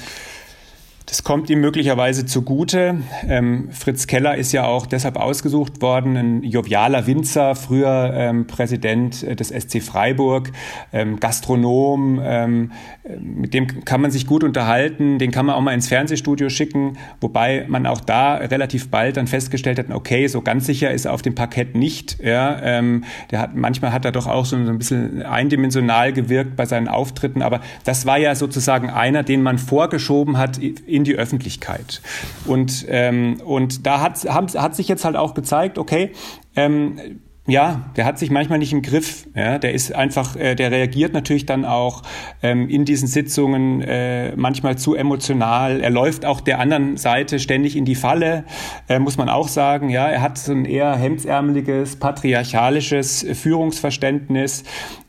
[1.07, 2.97] das kommt ihm möglicherweise zugute.
[3.27, 9.21] Ähm, Fritz Keller ist ja auch deshalb ausgesucht worden, ein jovialer Winzer, früher ähm, Präsident
[9.23, 10.51] äh, des SC Freiburg,
[10.91, 12.71] ähm, Gastronom, ähm,
[13.19, 16.97] mit dem kann man sich gut unterhalten, den kann man auch mal ins Fernsehstudio schicken,
[17.21, 21.13] wobei man auch da relativ bald dann festgestellt hat, okay, so ganz sicher ist er
[21.13, 22.17] auf dem Parkett nicht.
[22.23, 26.65] Ja, ähm, der hat, manchmal hat er doch auch so ein bisschen eindimensional gewirkt bei
[26.65, 30.57] seinen Auftritten, aber das war ja sozusagen einer, den man vorgeschoben hat
[30.95, 32.01] in die Öffentlichkeit.
[32.45, 36.11] Und, ähm, und da hat, hat sich jetzt halt auch gezeigt, okay,
[36.55, 39.27] ähm, ja, der hat sich manchmal nicht im Griff.
[39.35, 42.01] Ja, der ist einfach, äh, der reagiert natürlich dann auch
[42.41, 45.79] ähm, in diesen Sitzungen äh, manchmal zu emotional.
[45.81, 48.45] Er läuft auch der anderen Seite ständig in die Falle,
[48.89, 49.89] äh, muss man auch sagen.
[49.89, 54.63] Ja, er hat so ein eher hemdsärmeliges, patriarchalisches Führungsverständnis.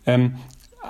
[0.04, 0.34] Ähm,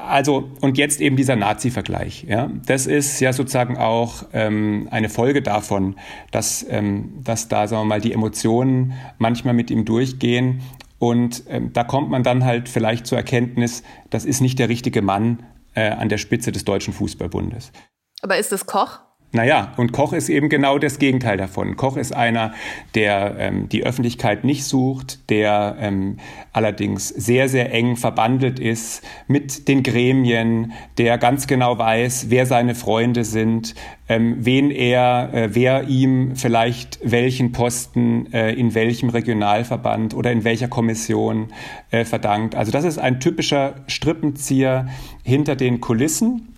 [0.08, 2.24] also, und jetzt eben dieser Nazi-Vergleich.
[2.28, 2.50] Ja?
[2.66, 5.96] Das ist ja sozusagen auch ähm, eine Folge davon,
[6.30, 10.62] dass, ähm, dass da, sagen wir mal, die Emotionen manchmal mit ihm durchgehen
[10.98, 15.02] und ähm, da kommt man dann halt vielleicht zur Erkenntnis, das ist nicht der richtige
[15.02, 17.72] Mann äh, an der Spitze des Deutschen Fußballbundes.
[18.22, 19.00] Aber ist es Koch?
[19.36, 21.76] Naja, und Koch ist eben genau das Gegenteil davon.
[21.76, 22.54] Koch ist einer,
[22.94, 26.16] der ähm, die Öffentlichkeit nicht sucht, der ähm,
[26.54, 32.74] allerdings sehr, sehr eng verbandelt ist mit den Gremien, der ganz genau weiß, wer seine
[32.74, 33.74] Freunde sind,
[34.08, 40.44] ähm, wen er, äh, wer ihm vielleicht welchen Posten äh, in welchem Regionalverband oder in
[40.44, 41.48] welcher Kommission
[41.90, 42.54] äh, verdankt.
[42.54, 44.86] Also das ist ein typischer Strippenzieher
[45.24, 46.55] hinter den Kulissen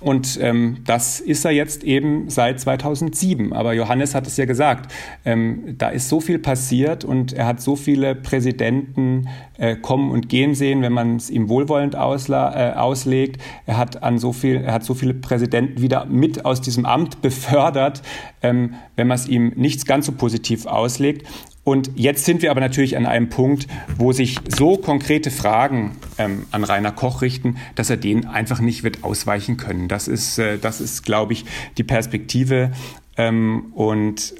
[0.00, 3.52] und ähm, das ist er jetzt eben seit 2007.
[3.52, 4.92] Aber Johannes hat es ja gesagt,
[5.24, 10.28] ähm, da ist so viel passiert und er hat so viele Präsidenten äh, kommen und
[10.28, 13.42] gehen sehen, wenn man es ihm wohlwollend ausla äh, auslegt.
[13.66, 17.20] Er hat an so viel, er hat so viele Präsidenten wieder mit aus diesem Amt
[17.22, 18.02] befördert,
[18.42, 21.26] ähm, wenn man es ihm nicht ganz so positiv auslegt.
[21.68, 23.66] Und jetzt sind wir aber natürlich an einem Punkt,
[23.98, 28.84] wo sich so konkrete Fragen ähm, an Rainer Koch richten, dass er denen einfach nicht
[28.84, 29.86] wird ausweichen können.
[29.86, 31.44] Das ist, äh, das ist, glaube ich,
[31.76, 32.72] die Perspektive.
[33.18, 34.32] Ähm, und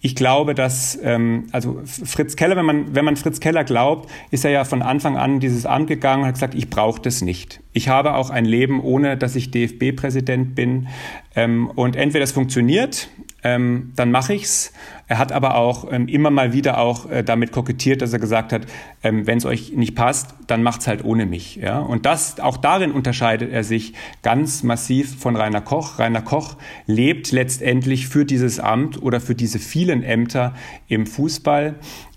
[0.00, 4.44] ich glaube, dass, ähm, also Fritz Keller, wenn man, wenn man Fritz Keller glaubt, ist
[4.44, 7.60] er ja von Anfang an dieses Amt gegangen und hat gesagt, ich brauche das nicht.
[7.72, 10.88] Ich habe auch ein Leben, ohne dass ich DFB-Präsident bin.
[11.36, 13.10] Ähm, und entweder es funktioniert,
[13.44, 14.72] ähm, dann mache ich's.
[15.06, 18.52] Er hat aber auch ähm, immer mal wieder auch äh, damit kokettiert, dass er gesagt
[18.52, 18.66] hat,
[19.02, 21.56] ähm, wenn es euch nicht passt, dann macht's halt ohne mich.
[21.56, 21.78] Ja?
[21.78, 25.98] Und das, auch darin unterscheidet er sich ganz massiv von Rainer Koch.
[25.98, 30.54] Rainer Koch lebt letztendlich für dieses Amt oder für diese vielen Ämter
[30.88, 31.74] im Fußball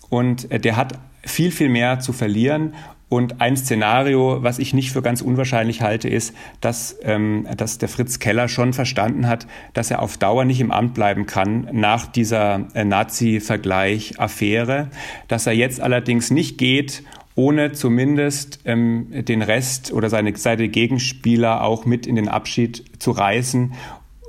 [0.09, 2.73] und äh, der hat viel, viel mehr zu verlieren
[3.09, 7.87] und ein Szenario, was ich nicht für ganz unwahrscheinlich halte, ist, dass, ähm, dass der
[7.87, 12.07] Fritz Keller schon verstanden hat, dass er auf Dauer nicht im Amt bleiben kann nach
[12.07, 14.89] dieser äh, Nazi-Vergleich-Affäre,
[15.29, 17.03] dass er jetzt allerdings nicht geht,
[17.35, 23.11] ohne zumindest ähm, den Rest oder seine, seine Gegenspieler auch mit in den Abschied zu
[23.11, 23.73] reißen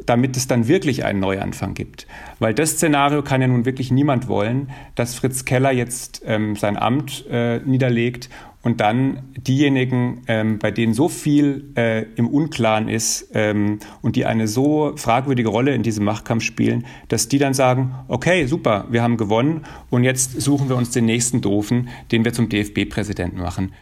[0.06, 2.06] damit es dann wirklich einen Neuanfang gibt.
[2.38, 6.78] Weil das Szenario kann ja nun wirklich niemand wollen, dass Fritz Keller jetzt ähm, sein
[6.78, 8.30] Amt äh, niederlegt
[8.68, 14.26] und dann diejenigen, ähm, bei denen so viel äh, im Unklaren ist ähm, und die
[14.26, 19.02] eine so fragwürdige Rolle in diesem Machtkampf spielen, dass die dann sagen, okay, super, wir
[19.02, 23.72] haben gewonnen und jetzt suchen wir uns den nächsten Doofen, den wir zum DFB-Präsidenten machen.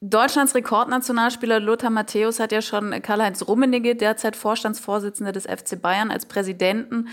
[0.00, 6.26] Deutschlands Rekordnationalspieler Lothar Matthäus hat ja schon Karl-Heinz Rummenigge, derzeit Vorstandsvorsitzender des FC Bayern, als
[6.26, 7.06] Präsidenten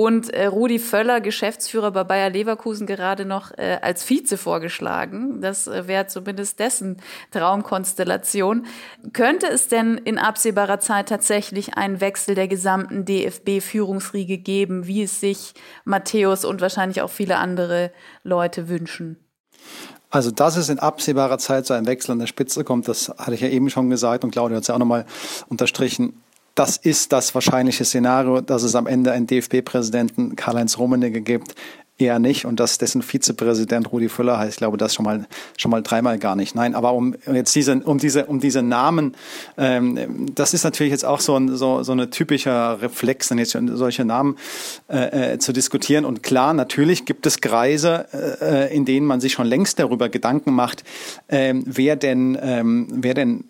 [0.00, 5.42] und äh, Rudi Völler, Geschäftsführer bei Bayer Leverkusen, gerade noch äh, als Vize vorgeschlagen.
[5.42, 6.96] Das äh, wäre zumindest dessen
[7.32, 8.64] Traumkonstellation.
[9.12, 15.20] Könnte es denn in absehbarer Zeit tatsächlich einen Wechsel der gesamten DFB-Führungsriege geben, wie es
[15.20, 15.52] sich
[15.84, 19.18] Matthäus und wahrscheinlich auch viele andere Leute wünschen?
[20.08, 23.34] Also, dass es in absehbarer Zeit zu einem Wechsel an der Spitze kommt, das hatte
[23.34, 25.04] ich ja eben schon gesagt und Claudia hat es ja auch nochmal
[25.48, 26.14] unterstrichen
[26.54, 31.54] das ist das wahrscheinliche Szenario, dass es am Ende einen DFB-Präsidenten Karl-Heinz Rummenigge gibt.
[32.00, 32.46] Eher nicht.
[32.46, 35.26] Und dass dessen Vizepräsident Rudi Völler heißt, ich glaube, das schon mal,
[35.58, 36.54] schon mal dreimal gar nicht.
[36.54, 39.14] Nein, aber um jetzt diese, um diese, um diese Namen,
[39.58, 43.56] ähm, das ist natürlich jetzt auch so ein, so, so eine typischer Reflex, dann jetzt
[43.74, 44.36] solche Namen
[44.88, 46.06] äh, äh, zu diskutieren.
[46.06, 48.06] Und klar, natürlich gibt es Kreise,
[48.40, 50.84] äh, in denen man sich schon längst darüber Gedanken macht,
[51.28, 53.44] ähm, wer denn, ähm, wer denn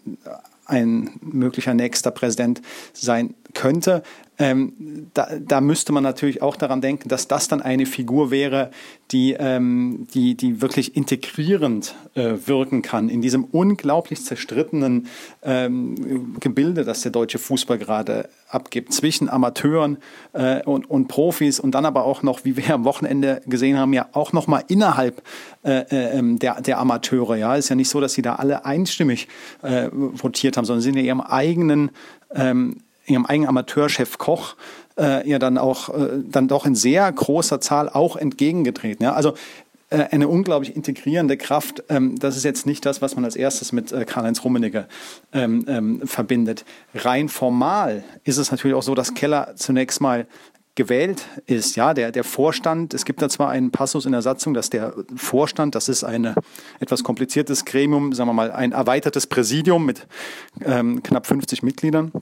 [0.70, 4.02] ein möglicher nächster Präsident sein könnte.
[4.40, 8.70] Ähm, da, da müsste man natürlich auch daran denken, dass das dann eine Figur wäre,
[9.10, 15.08] die, ähm, die, die wirklich integrierend äh, wirken kann in diesem unglaublich zerstrittenen
[15.42, 19.98] ähm, Gebilde, das der deutsche Fußball gerade abgibt, zwischen Amateuren
[20.32, 23.92] äh, und, und Profis und dann aber auch noch, wie wir am Wochenende gesehen haben,
[23.92, 25.22] ja auch noch mal innerhalb
[25.64, 27.36] äh, äh ähm, der, der Amateure.
[27.36, 29.28] Ja, ist ja nicht so, dass sie da alle einstimmig
[29.62, 31.90] äh, votiert haben, sondern sind in ihrem eigenen
[32.34, 32.78] ähm,
[33.10, 34.56] ihrem eigenen Amateurchef Koch
[34.98, 39.04] äh, ja dann auch äh, dann doch in sehr großer Zahl auch entgegengetreten.
[39.04, 39.12] Ja?
[39.12, 39.34] Also
[39.90, 41.82] äh, eine unglaublich integrierende Kraft.
[41.88, 44.86] Ähm, das ist jetzt nicht das, was man als erstes mit äh, Karl-Heinz Rummenigge
[45.32, 46.64] ähm, ähm, verbindet.
[46.94, 50.26] Rein formal ist es natürlich auch so, dass Keller zunächst mal
[50.76, 51.74] gewählt ist.
[51.74, 54.94] Ja, der, der Vorstand, es gibt da zwar einen Passus in der Satzung, dass der
[55.16, 56.34] Vorstand, das ist ein
[56.78, 60.06] etwas kompliziertes Gremium, sagen wir mal, ein erweitertes Präsidium mit
[60.64, 62.12] ähm, knapp 50 Mitgliedern.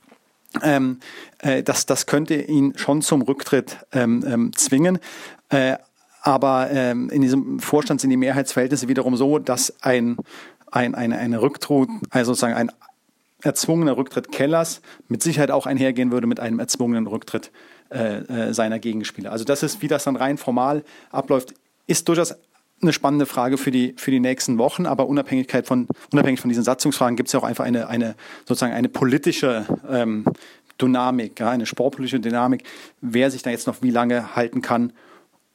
[0.63, 1.01] Ähm,
[1.39, 4.99] äh, das, das könnte ihn schon zum Rücktritt ähm, ähm, zwingen.
[5.51, 5.77] Äh,
[6.23, 10.17] aber ähm, in diesem Vorstand sind die Mehrheitsverhältnisse wiederum so, dass ein,
[10.71, 12.73] ein, eine, eine Rücktritt, also sozusagen ein
[13.43, 17.53] erzwungener Rücktritt Kellers mit Sicherheit auch einhergehen würde mit einem erzwungenen Rücktritt
[17.91, 19.31] äh, äh, seiner Gegenspieler.
[19.31, 21.55] Also das ist, wie das dann rein formal abläuft,
[21.87, 22.35] ist durchaus
[22.81, 26.65] eine spannende Frage für die, für die nächsten Wochen, aber Unabhängigkeit von, unabhängig von diesen
[26.65, 28.15] Satzungsfragen gibt es ja auch einfach eine, eine,
[28.47, 30.25] sozusagen eine politische ähm,
[30.81, 32.63] Dynamik, ja, eine sportpolitische Dynamik,
[33.01, 34.93] wer sich da jetzt noch wie lange halten kann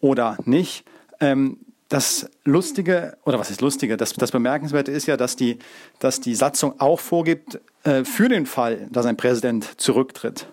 [0.02, 0.84] oder nicht.
[1.20, 1.60] Ähm,
[1.90, 5.60] das Lustige, oder was ist Lustige, das, das Bemerkenswerte ist ja, dass die,
[6.00, 10.48] dass die Satzung auch vorgibt, äh, für den Fall, dass ein Präsident zurücktritt,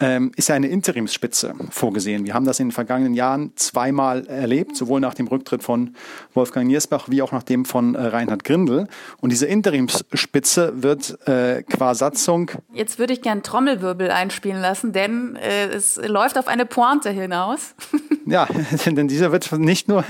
[0.00, 2.24] ähm, ist ja eine Interimsspitze vorgesehen.
[2.24, 5.94] Wir haben das in den vergangenen Jahren zweimal erlebt, sowohl nach dem Rücktritt von
[6.34, 8.86] Wolfgang Niersbach wie auch nach dem von äh, Reinhard Grindel.
[9.20, 12.50] Und diese Interimsspitze wird äh, qua Satzung.
[12.72, 17.74] Jetzt würde ich gern Trommelwirbel einspielen lassen, denn äh, es läuft auf eine Pointe hinaus.
[18.26, 18.46] ja,
[18.86, 20.04] denn dieser wird nicht nur,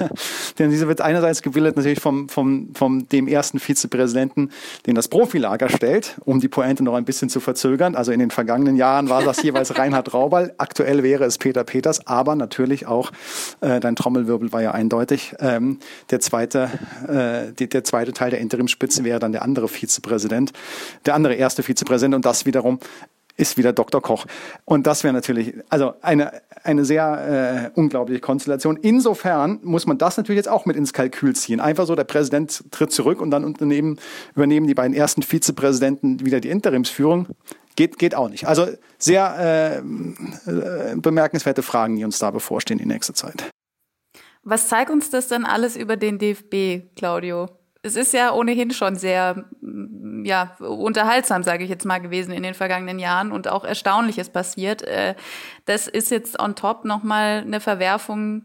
[0.58, 4.50] denn dieser wird einerseits gebildet natürlich vom, vom, vom dem ersten Vizepräsidenten,
[4.86, 7.94] den das Profilager stellt, um die Pointe noch ein bisschen zu verzögern.
[7.94, 10.54] Also in den vergangenen Jahren war das jeweils Reinhard Raubal.
[10.58, 13.12] Aktuell wäre es Peter Peters, aber natürlich auch,
[13.60, 15.78] äh, dein Trommelwirbel war ja eindeutig, ähm,
[16.10, 16.70] der, zweite,
[17.06, 20.52] äh, die, der zweite Teil der Interimsspitze wäre dann der andere Vizepräsident,
[21.06, 22.80] der andere erste Vizepräsident und das wiederum
[23.38, 24.02] ist wieder Dr.
[24.02, 24.26] Koch.
[24.64, 28.76] Und das wäre natürlich, also eine, eine sehr äh, unglaubliche Konstellation.
[28.76, 31.60] Insofern muss man das natürlich jetzt auch mit ins Kalkül ziehen.
[31.60, 33.98] Einfach so, der Präsident tritt zurück und dann unternehmen,
[34.34, 37.28] übernehmen die beiden ersten Vizepräsidenten wieder die Interimsführung.
[37.78, 38.48] Geht, geht auch nicht.
[38.48, 38.66] Also
[38.98, 43.52] sehr äh, äh, bemerkenswerte Fragen, die uns da bevorstehen in nächster Zeit.
[44.42, 47.48] Was zeigt uns das dann alles über den DFB, Claudio?
[47.82, 49.44] Es ist ja ohnehin schon sehr
[50.24, 54.82] ja, unterhaltsam, sage ich jetzt mal, gewesen in den vergangenen Jahren und auch Erstaunliches passiert.
[54.82, 55.14] Äh,
[55.64, 58.42] das ist jetzt on top nochmal eine Verwerfung,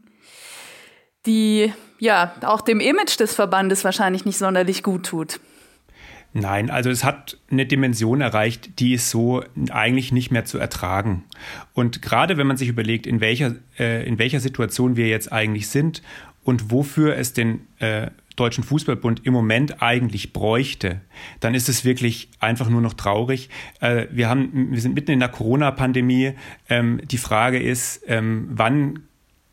[1.26, 5.40] die ja auch dem Image des Verbandes wahrscheinlich nicht sonderlich gut tut.
[6.34, 11.24] Nein, also es hat eine Dimension erreicht, die ist so eigentlich nicht mehr zu ertragen.
[11.74, 15.68] Und gerade wenn man sich überlegt, in welcher, äh, in welcher Situation wir jetzt eigentlich
[15.68, 16.02] sind
[16.44, 21.02] und wofür es den äh, Deutschen Fußballbund im Moment eigentlich bräuchte,
[21.40, 23.50] dann ist es wirklich einfach nur noch traurig.
[23.80, 26.34] Äh, wir, haben, wir sind mitten in der Corona-Pandemie.
[26.68, 29.04] Ähm, die Frage ist, ähm, wann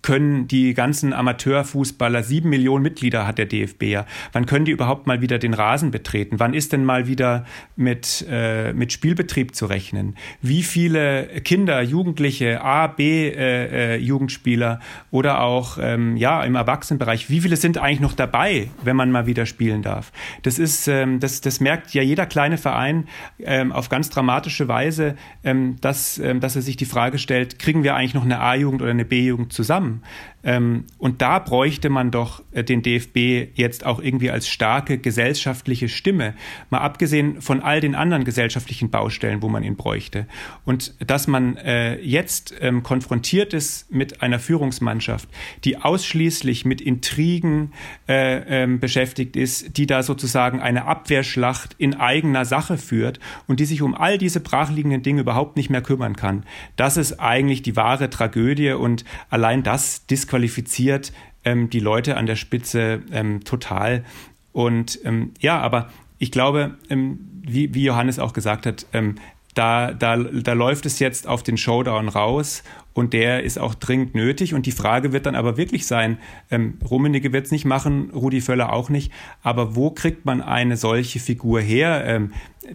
[0.02, 5.06] können die ganzen Amateurfußballer, sieben Millionen Mitglieder hat der DFB ja, wann können die überhaupt
[5.06, 6.38] mal wieder den Rasen betreten?
[6.38, 7.44] Wann ist denn mal wieder
[7.76, 10.16] mit, äh, mit Spielbetrieb zu rechnen?
[10.40, 17.28] Wie viele Kinder, Jugendliche, A, B äh, äh, Jugendspieler oder auch ähm, ja im Erwachsenenbereich,
[17.28, 20.12] wie viele sind eigentlich noch dabei, wenn man mal wieder spielen darf?
[20.42, 23.08] Das ist, ähm, das, das merkt ja jeder kleine Verein
[23.40, 27.82] ähm, auf ganz dramatische Weise, ähm, dass, ähm, dass er sich die Frage stellt, kriegen
[27.82, 29.89] wir eigentlich noch eine A-Jugend oder eine B-Jugend zusammen?
[29.90, 30.02] Zusammen.
[30.42, 35.88] Ähm, und da bräuchte man doch äh, den DFB jetzt auch irgendwie als starke gesellschaftliche
[35.88, 36.34] Stimme,
[36.70, 40.26] mal abgesehen von all den anderen gesellschaftlichen Baustellen, wo man ihn bräuchte.
[40.64, 45.28] Und dass man äh, jetzt ähm, konfrontiert ist mit einer Führungsmannschaft,
[45.64, 47.72] die ausschließlich mit Intrigen
[48.08, 53.64] äh, ähm, beschäftigt ist, die da sozusagen eine Abwehrschlacht in eigener Sache führt und die
[53.66, 56.44] sich um all diese brachliegenden Dinge überhaupt nicht mehr kümmern kann.
[56.76, 61.12] Das ist eigentlich die wahre Tragödie und allein das disqualifiziert
[61.44, 64.04] ähm, die Leute an der Spitze ähm, total.
[64.52, 69.16] Und ähm, ja, aber ich glaube, ähm, wie, wie Johannes auch gesagt hat, ähm,
[69.54, 74.14] da, da, da läuft es jetzt auf den Showdown raus und der ist auch dringend
[74.14, 74.54] nötig.
[74.54, 76.18] Und die Frage wird dann aber wirklich sein,
[76.50, 80.76] ähm, Rummenigge wird es nicht machen, Rudi Völler auch nicht, aber wo kriegt man eine
[80.76, 82.04] solche Figur her?
[82.06, 82.32] Ähm,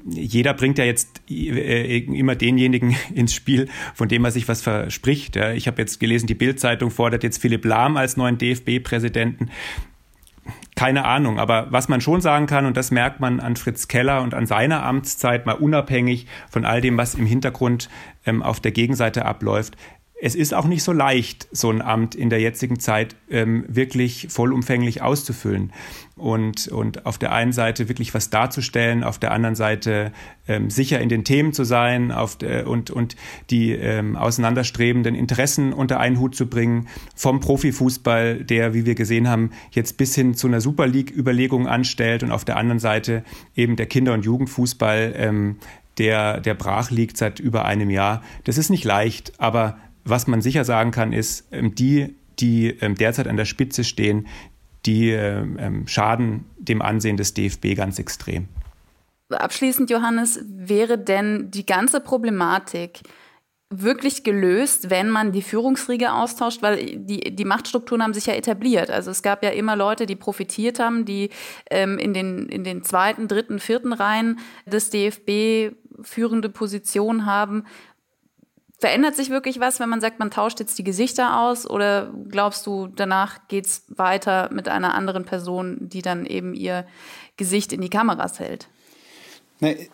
[0.09, 5.35] jeder bringt ja jetzt äh, immer denjenigen ins Spiel, von dem er sich was verspricht.
[5.35, 5.51] Ja.
[5.53, 9.49] Ich habe jetzt gelesen, die Bild-Zeitung fordert jetzt Philipp Lahm als neuen DFB-Präsidenten
[10.75, 14.21] keine Ahnung, aber was man schon sagen kann, und das merkt man an Fritz Keller
[14.21, 17.89] und an seiner Amtszeit, mal unabhängig von all dem, was im Hintergrund
[18.25, 19.77] ähm, auf der Gegenseite abläuft,
[20.21, 24.27] es ist auch nicht so leicht, so ein Amt in der jetzigen Zeit ähm, wirklich
[24.29, 25.73] vollumfänglich auszufüllen.
[26.15, 30.13] Und, und auf der einen Seite wirklich was darzustellen, auf der anderen Seite
[30.47, 33.17] ähm, sicher in den Themen zu sein auf der, und, und
[33.49, 39.27] die ähm, auseinanderstrebenden Interessen unter einen Hut zu bringen, vom Profifußball, der, wie wir gesehen
[39.27, 43.75] haben, jetzt bis hin zu einer Super League-Überlegung anstellt und auf der anderen Seite eben
[43.75, 45.57] der Kinder- und Jugendfußball, ähm,
[45.97, 48.21] der, der brach liegt seit über einem Jahr.
[48.43, 52.95] Das ist nicht leicht, aber was man sicher sagen kann, ist, ähm, die, die ähm,
[52.95, 54.27] derzeit an der Spitze stehen,
[54.85, 58.47] die ähm, schaden dem Ansehen des DFB ganz extrem.
[59.29, 63.01] Abschließend, Johannes, wäre denn die ganze Problematik
[63.71, 68.91] wirklich gelöst, wenn man die Führungsriege austauscht, weil die, die Machtstrukturen haben sich ja etabliert.
[68.91, 71.31] Also es gab ja immer Leute, die profitiert haben, die
[71.71, 77.63] ähm, in, den, in den zweiten, dritten, vierten Reihen des DFB führende Positionen haben.
[78.77, 81.69] Verändert sich wirklich was, wenn man sagt, man tauscht jetzt die Gesichter aus?
[81.69, 86.85] Oder glaubst du, danach geht es weiter mit einer anderen Person, die dann eben ihr
[87.37, 88.67] Gesicht in die Kameras hält?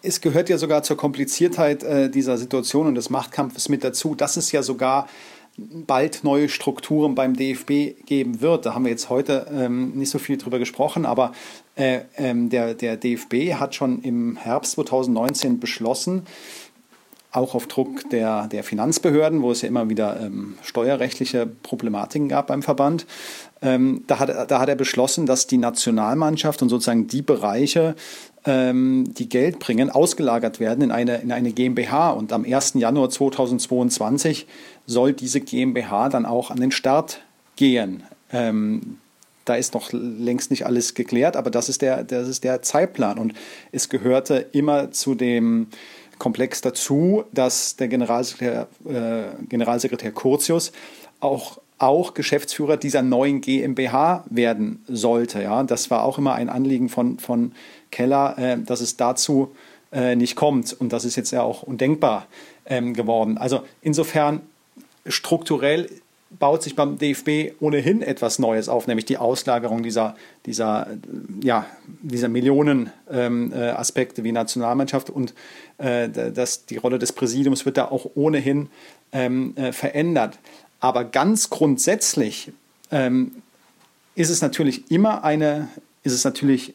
[0.02, 4.36] Es gehört ja sogar zur Kompliziertheit äh, dieser Situation und des Machtkampfes mit dazu, dass
[4.36, 5.08] es ja sogar
[5.58, 8.65] bald neue Strukturen beim DFB geben wird.
[8.65, 11.34] Da haben wir jetzt heute ähm, nicht so viel drüber gesprochen, aber
[11.76, 16.24] äh, ähm, der, der DFB hat schon im Herbst 2019 beschlossen,
[17.32, 22.48] auch auf Druck der, der Finanzbehörden, wo es ja immer wieder ähm, steuerrechtliche Problematiken gab
[22.48, 23.06] beim Verband.
[23.62, 27.96] Ähm, da, hat, da hat er beschlossen, dass die Nationalmannschaft und sozusagen die Bereiche,
[28.46, 32.10] ähm, die Geld bringen, ausgelagert werden in eine, in eine GmbH.
[32.12, 32.74] Und am 1.
[32.76, 34.48] Januar 2022
[34.86, 37.22] soll diese GmbH dann auch an den Start
[37.56, 38.04] gehen.
[38.34, 38.98] Ähm,
[39.46, 43.17] da ist noch längst nicht alles geklärt, aber das ist der, das ist der Zeitplan.
[43.17, 43.34] Und
[43.72, 45.67] es gehörte immer zu dem
[46.21, 50.71] Komplex dazu, dass der Generalsekretär, äh, Generalsekretär Curtius
[51.19, 55.41] auch auch Geschäftsführer dieser neuen GmbH werden sollte.
[55.41, 57.53] Ja, das war auch immer ein Anliegen von, von
[57.89, 59.55] Keller, äh, dass es dazu
[59.91, 60.73] äh, nicht kommt.
[60.73, 62.27] Und das ist jetzt ja auch undenkbar
[62.67, 63.39] ähm, geworden.
[63.39, 64.41] Also insofern
[65.07, 65.89] strukturell
[66.39, 70.15] baut sich beim DFB ohnehin etwas Neues auf, nämlich die Auslagerung dieser,
[70.46, 70.88] dieser,
[71.44, 71.65] ja,
[72.02, 73.74] dieser Millionen ähm, äh,
[74.24, 75.34] wie Nationalmannschaft und
[75.78, 78.70] äh, das, die Rolle des Präsidiums wird da auch ohnehin
[79.12, 80.39] ähm, äh, verändert.
[80.80, 82.52] Aber ganz grundsätzlich
[82.91, 83.32] ähm,
[84.15, 85.67] ist es natürlich immer eine,
[86.04, 86.74] ist es natürlich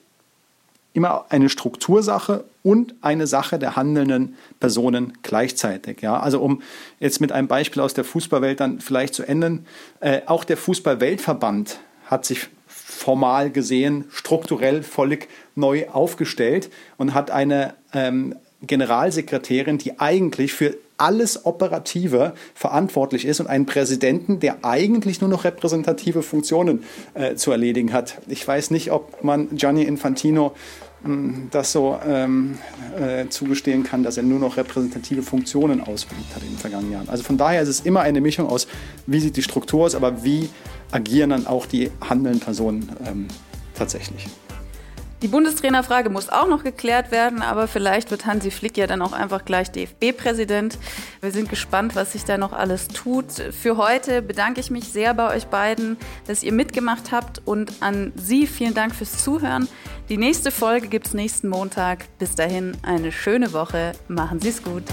[0.96, 6.00] immer eine Struktursache und eine Sache der handelnden Personen gleichzeitig.
[6.00, 6.18] Ja?
[6.18, 6.62] Also um
[6.98, 9.66] jetzt mit einem Beispiel aus der Fußballwelt dann vielleicht zu enden,
[10.00, 17.74] äh, auch der Fußballweltverband hat sich formal gesehen strukturell völlig neu aufgestellt und hat eine
[17.92, 25.28] ähm, Generalsekretärin, die eigentlich für alles Operative verantwortlich ist und einen Präsidenten, der eigentlich nur
[25.28, 28.18] noch repräsentative Funktionen äh, zu erledigen hat.
[28.28, 30.54] Ich weiß nicht, ob man Gianni Infantino
[31.50, 32.58] das so ähm,
[32.98, 37.08] äh, zugestehen kann, dass er nur noch repräsentative Funktionen ausgeübt hat in den vergangenen Jahren.
[37.08, 38.66] Also von daher ist es immer eine Mischung aus,
[39.06, 40.48] wie sieht die Struktur aus, aber wie
[40.90, 43.26] agieren dann auch die handelnden Personen ähm,
[43.74, 44.28] tatsächlich.
[45.22, 49.12] Die Bundestrainerfrage muss auch noch geklärt werden, aber vielleicht wird Hansi Flick ja dann auch
[49.12, 50.78] einfach gleich DFB-Präsident.
[51.22, 53.32] Wir sind gespannt, was sich da noch alles tut.
[53.32, 58.12] Für heute bedanke ich mich sehr bei euch beiden, dass ihr mitgemacht habt und an
[58.14, 59.68] Sie vielen Dank fürs Zuhören.
[60.10, 62.04] Die nächste Folge gibt es nächsten Montag.
[62.18, 63.92] Bis dahin eine schöne Woche.
[64.08, 64.84] Machen Sie es gut.